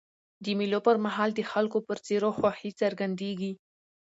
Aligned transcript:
د 0.43 0.45
مېلو 0.59 0.79
پر 0.87 0.95
مهال 1.05 1.29
د 1.35 1.41
خلکو 1.51 1.77
پر 1.87 1.97
څېرو 2.05 2.29
خوښي 2.37 2.71
څرګندېږي. 2.81 3.53